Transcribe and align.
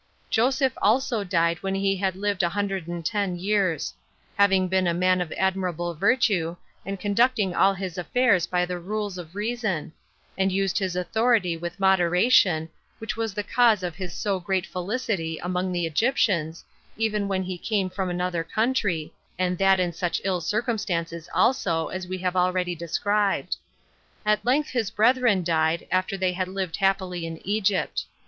2. 0.31 0.41
Joseph 0.41 0.73
also 0.81 1.23
died 1.23 1.61
when 1.61 1.75
he 1.75 1.95
had 1.95 2.15
lived 2.15 2.41
a 2.41 2.49
hundred 2.49 2.87
and 2.87 3.05
ten 3.05 3.37
years; 3.37 3.93
having 4.35 4.67
been 4.67 4.87
a 4.87 4.95
man 4.95 5.21
of 5.21 5.31
admirable 5.33 5.93
virtue, 5.93 6.55
and 6.83 6.99
conducting 6.99 7.53
all 7.53 7.75
his 7.75 7.99
affairs 7.99 8.47
by 8.47 8.65
the 8.65 8.79
rules 8.79 9.19
of 9.19 9.35
reason; 9.35 9.93
and 10.39 10.51
used 10.51 10.79
his 10.79 10.95
authority 10.95 11.55
with 11.55 11.79
moderation, 11.79 12.67
which 12.97 13.15
was 13.15 13.35
the 13.35 13.43
cause 13.43 13.83
of 13.83 13.95
his 13.95 14.11
so 14.11 14.39
great 14.39 14.65
felicity 14.65 15.37
among 15.43 15.71
the 15.71 15.85
Egyptians, 15.85 16.65
even 16.97 17.27
when 17.27 17.43
he 17.43 17.55
came 17.55 17.87
from 17.87 18.09
another 18.09 18.43
country, 18.43 19.13
and 19.37 19.59
that 19.59 19.79
in 19.79 19.93
such 19.93 20.19
ill 20.23 20.41
circumstances 20.41 21.29
also, 21.31 21.89
as 21.89 22.07
we 22.07 22.17
have 22.17 22.35
already 22.35 22.73
described. 22.73 23.55
At 24.25 24.43
length 24.43 24.69
his 24.69 24.89
brethren 24.89 25.43
died, 25.43 25.85
after 25.91 26.17
they 26.17 26.33
had 26.33 26.47
lived 26.47 26.77
happily 26.77 27.23
in 27.27 27.39
Egypt. 27.45 28.05